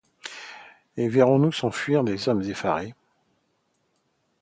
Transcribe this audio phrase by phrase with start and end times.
[0.97, 2.95] Et verrons-nous s’enfuir des hommes effarés.